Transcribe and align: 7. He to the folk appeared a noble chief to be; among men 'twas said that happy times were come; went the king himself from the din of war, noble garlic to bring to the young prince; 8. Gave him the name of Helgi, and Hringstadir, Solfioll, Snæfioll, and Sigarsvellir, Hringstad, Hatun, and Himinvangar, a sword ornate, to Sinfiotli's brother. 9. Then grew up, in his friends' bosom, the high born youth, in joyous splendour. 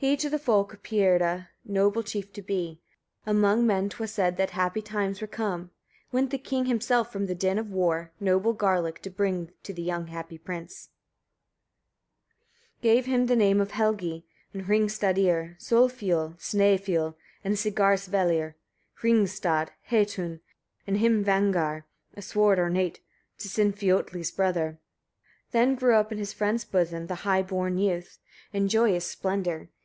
7. 0.00 0.08
He 0.12 0.16
to 0.16 0.30
the 0.30 0.38
folk 0.38 0.72
appeared 0.72 1.20
a 1.20 1.50
noble 1.62 2.02
chief 2.02 2.32
to 2.32 2.40
be; 2.40 2.80
among 3.26 3.66
men 3.66 3.90
'twas 3.90 4.10
said 4.12 4.38
that 4.38 4.52
happy 4.52 4.80
times 4.80 5.20
were 5.20 5.26
come; 5.26 5.72
went 6.10 6.30
the 6.30 6.38
king 6.38 6.64
himself 6.64 7.12
from 7.12 7.26
the 7.26 7.34
din 7.34 7.58
of 7.58 7.68
war, 7.70 8.10
noble 8.18 8.54
garlic 8.54 9.02
to 9.02 9.10
bring 9.10 9.52
to 9.62 9.74
the 9.74 9.82
young 9.82 10.06
prince; 10.42 10.88
8. 12.78 12.80
Gave 12.80 13.04
him 13.04 13.26
the 13.26 13.36
name 13.36 13.60
of 13.60 13.72
Helgi, 13.72 14.24
and 14.54 14.62
Hringstadir, 14.62 15.58
Solfioll, 15.60 16.32
Snæfioll, 16.38 17.14
and 17.44 17.56
Sigarsvellir, 17.56 18.54
Hringstad, 19.02 19.68
Hatun, 19.90 20.40
and 20.86 20.96
Himinvangar, 20.96 21.82
a 22.16 22.22
sword 22.22 22.58
ornate, 22.58 23.00
to 23.36 23.48
Sinfiotli's 23.48 24.30
brother. 24.30 24.80
9. 25.52 25.52
Then 25.68 25.74
grew 25.74 25.94
up, 25.96 26.10
in 26.10 26.16
his 26.16 26.32
friends' 26.32 26.64
bosom, 26.64 27.06
the 27.06 27.16
high 27.26 27.42
born 27.42 27.76
youth, 27.76 28.18
in 28.54 28.66
joyous 28.66 29.04
splendour. 29.06 29.68